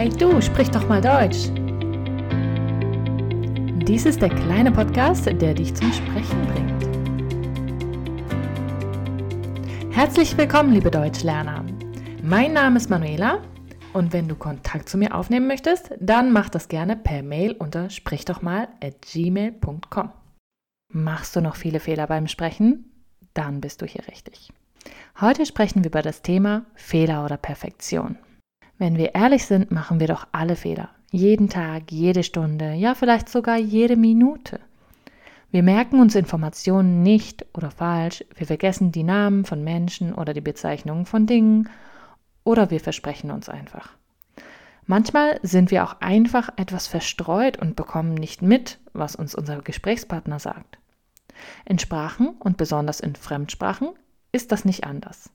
[0.00, 1.50] Hey du, sprich doch mal Deutsch.
[3.86, 6.86] Dies ist der kleine Podcast, der dich zum Sprechen bringt.
[9.94, 11.66] Herzlich willkommen, liebe Deutschlerner.
[12.22, 13.42] Mein Name ist Manuela
[13.92, 17.90] und wenn du Kontakt zu mir aufnehmen möchtest, dann mach das gerne per Mail unter
[17.90, 20.12] sprichdochmal@gmail.com.
[20.94, 22.90] Machst du noch viele Fehler beim Sprechen?
[23.34, 24.50] Dann bist du hier richtig.
[25.20, 28.16] Heute sprechen wir über das Thema Fehler oder Perfektion.
[28.80, 30.88] Wenn wir ehrlich sind, machen wir doch alle Fehler.
[31.10, 34.58] Jeden Tag, jede Stunde, ja vielleicht sogar jede Minute.
[35.50, 40.40] Wir merken uns Informationen nicht oder falsch, wir vergessen die Namen von Menschen oder die
[40.40, 41.68] Bezeichnungen von Dingen
[42.42, 43.90] oder wir versprechen uns einfach.
[44.86, 50.38] Manchmal sind wir auch einfach etwas verstreut und bekommen nicht mit, was uns unser Gesprächspartner
[50.38, 50.78] sagt.
[51.66, 53.90] In Sprachen und besonders in Fremdsprachen
[54.32, 55.28] ist das nicht anders.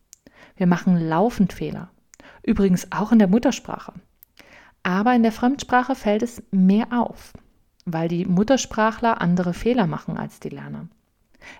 [0.55, 1.90] Wir machen laufend Fehler.
[2.43, 3.93] Übrigens auch in der Muttersprache.
[4.84, 7.34] Aber in der Fremdsprache fällt es mehr auf,
[7.85, 10.87] weil die Muttersprachler andere Fehler machen als die Lerner.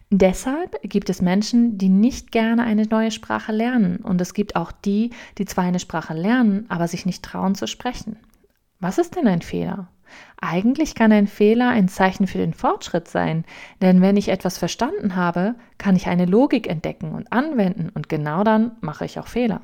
[0.10, 3.98] Deshalb gibt es Menschen, die nicht gerne eine neue Sprache lernen.
[3.98, 7.68] Und es gibt auch die, die zwar eine Sprache lernen, aber sich nicht trauen zu
[7.68, 8.18] sprechen.
[8.80, 9.88] Was ist denn ein Fehler?
[10.40, 13.44] Eigentlich kann ein Fehler ein Zeichen für den Fortschritt sein,
[13.82, 18.44] denn wenn ich etwas verstanden habe, kann ich eine Logik entdecken und anwenden und genau
[18.44, 19.62] dann mache ich auch Fehler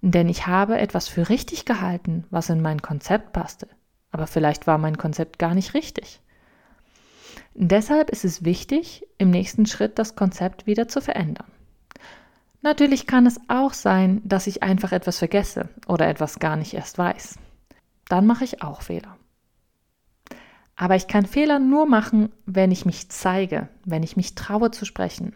[0.00, 3.68] denn ich habe etwas für richtig gehalten, was in mein Konzept passte.
[4.10, 6.20] Aber vielleicht war mein Konzept gar nicht richtig.
[7.54, 11.50] Deshalb ist es wichtig, im nächsten Schritt das Konzept wieder zu verändern.
[12.62, 16.98] Natürlich kann es auch sein, dass ich einfach etwas vergesse oder etwas gar nicht erst
[16.98, 17.38] weiß.
[18.08, 19.16] Dann mache ich auch Fehler.
[20.76, 24.84] Aber ich kann Fehler nur machen, wenn ich mich zeige, wenn ich mich traue zu
[24.84, 25.34] sprechen,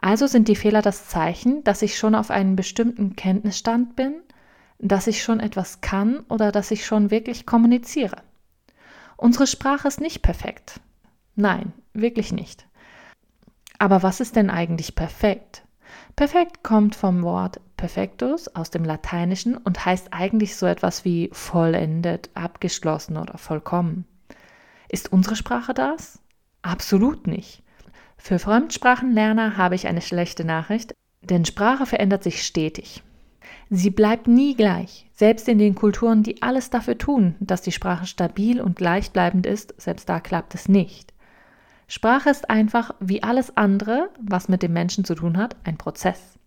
[0.00, 4.22] also sind die Fehler das Zeichen, dass ich schon auf einem bestimmten Kenntnisstand bin,
[4.78, 8.16] dass ich schon etwas kann oder dass ich schon wirklich kommuniziere.
[9.16, 10.80] Unsere Sprache ist nicht perfekt.
[11.36, 12.66] Nein, wirklich nicht.
[13.78, 15.62] Aber was ist denn eigentlich perfekt?
[16.16, 22.30] Perfekt kommt vom Wort perfectus aus dem Lateinischen und heißt eigentlich so etwas wie vollendet,
[22.34, 24.04] abgeschlossen oder vollkommen.
[24.88, 26.18] Ist unsere Sprache das?
[26.62, 27.62] Absolut nicht.
[28.22, 33.02] Für Fremdsprachenlerner habe ich eine schlechte Nachricht, denn Sprache verändert sich stetig.
[33.70, 38.06] Sie bleibt nie gleich, selbst in den Kulturen, die alles dafür tun, dass die Sprache
[38.06, 41.14] stabil und gleichbleibend ist, selbst da klappt es nicht.
[41.88, 46.38] Sprache ist einfach, wie alles andere, was mit dem Menschen zu tun hat, ein Prozess.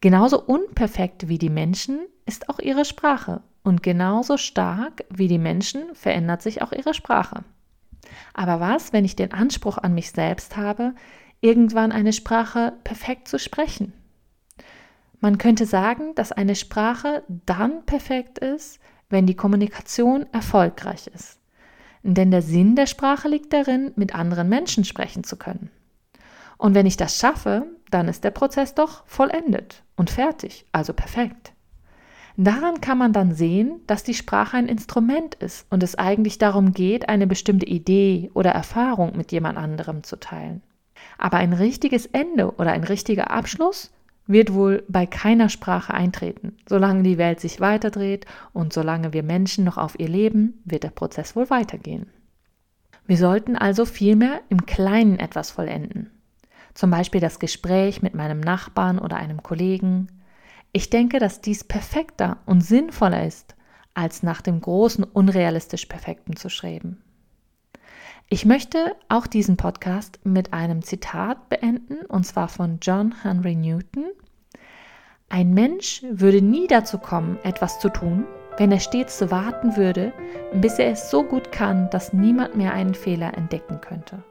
[0.00, 5.94] Genauso unperfekt wie die Menschen ist auch ihre Sprache und genauso stark wie die Menschen
[5.94, 7.44] verändert sich auch ihre Sprache.
[8.34, 10.94] Aber was, wenn ich den Anspruch an mich selbst habe,
[11.40, 13.92] irgendwann eine Sprache perfekt zu sprechen?
[15.20, 18.78] Man könnte sagen, dass eine Sprache dann perfekt ist,
[19.08, 21.40] wenn die Kommunikation erfolgreich ist.
[22.02, 25.70] Denn der Sinn der Sprache liegt darin, mit anderen Menschen sprechen zu können.
[26.56, 31.52] Und wenn ich das schaffe, dann ist der Prozess doch vollendet und fertig, also perfekt.
[32.40, 36.72] Daran kann man dann sehen, dass die Sprache ein Instrument ist und es eigentlich darum
[36.72, 40.62] geht, eine bestimmte Idee oder Erfahrung mit jemand anderem zu teilen.
[41.18, 43.90] Aber ein richtiges Ende oder ein richtiger Abschluss
[44.28, 46.56] wird wohl bei keiner Sprache eintreten.
[46.68, 50.90] Solange die Welt sich weiterdreht und solange wir Menschen noch auf ihr leben, wird der
[50.90, 52.06] Prozess wohl weitergehen.
[53.04, 56.12] Wir sollten also vielmehr im Kleinen etwas vollenden.
[56.72, 60.06] Zum Beispiel das Gespräch mit meinem Nachbarn oder einem Kollegen,
[60.72, 63.54] ich denke, dass dies perfekter und sinnvoller ist,
[63.94, 67.02] als nach dem großen unrealistisch Perfekten zu streben.
[68.30, 74.04] Ich möchte auch diesen Podcast mit einem Zitat beenden, und zwar von John Henry Newton.
[75.30, 78.26] Ein Mensch würde nie dazu kommen, etwas zu tun,
[78.58, 80.12] wenn er stets warten würde,
[80.52, 84.22] bis er es so gut kann, dass niemand mehr einen Fehler entdecken könnte.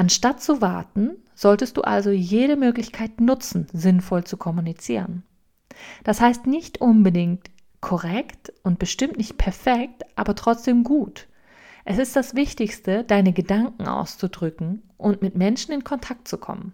[0.00, 5.24] Anstatt zu warten, solltest du also jede Möglichkeit nutzen, sinnvoll zu kommunizieren.
[6.04, 7.50] Das heißt nicht unbedingt
[7.82, 11.28] korrekt und bestimmt nicht perfekt, aber trotzdem gut.
[11.84, 16.72] Es ist das Wichtigste, deine Gedanken auszudrücken und mit Menschen in Kontakt zu kommen.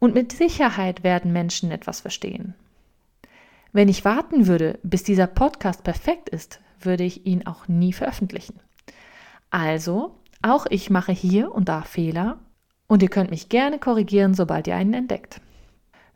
[0.00, 2.54] Und mit Sicherheit werden Menschen etwas verstehen.
[3.70, 8.58] Wenn ich warten würde, bis dieser Podcast perfekt ist, würde ich ihn auch nie veröffentlichen.
[9.50, 12.38] Also auch ich mache hier und da Fehler
[12.86, 15.40] und ihr könnt mich gerne korrigieren, sobald ihr einen entdeckt.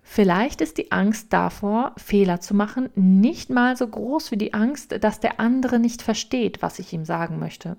[0.03, 4.97] Vielleicht ist die Angst davor, Fehler zu machen, nicht mal so groß wie die Angst,
[5.01, 7.77] dass der andere nicht versteht, was ich ihm sagen möchte.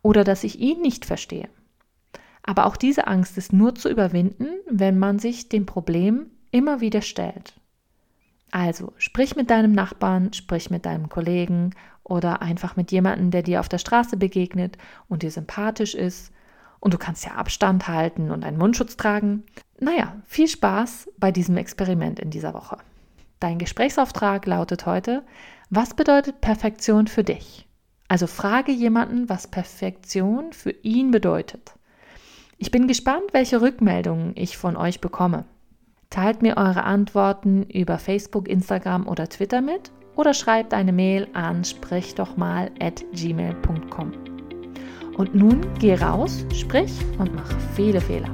[0.00, 1.48] Oder dass ich ihn nicht verstehe.
[2.42, 7.02] Aber auch diese Angst ist nur zu überwinden, wenn man sich dem Problem immer wieder
[7.02, 7.54] stellt.
[8.52, 13.60] Also sprich mit deinem Nachbarn, sprich mit deinem Kollegen oder einfach mit jemandem, der dir
[13.60, 14.76] auf der Straße begegnet
[15.08, 16.32] und dir sympathisch ist.
[16.78, 19.44] Und du kannst ja Abstand halten und einen Mundschutz tragen.
[19.80, 22.76] Naja, viel Spaß bei diesem Experiment in dieser Woche.
[23.40, 25.24] Dein Gesprächsauftrag lautet heute,
[25.70, 27.66] was bedeutet Perfektion für dich?
[28.08, 31.72] Also frage jemanden, was Perfektion für ihn bedeutet.
[32.58, 35.46] Ich bin gespannt, welche Rückmeldungen ich von euch bekomme.
[36.12, 41.64] Teilt mir eure Antworten über Facebook, Instagram oder Twitter mit oder schreibt eine Mail an
[41.64, 44.12] sprichdochmal@gmail.com.
[45.16, 48.28] Und nun geh raus, sprich und mach viele Fehler.